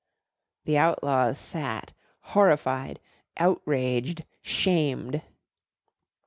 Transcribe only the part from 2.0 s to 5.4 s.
horrified, outraged, shamed.